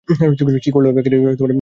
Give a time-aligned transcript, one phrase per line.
[0.63, 0.89] কি বললো
[0.89, 1.45] ও?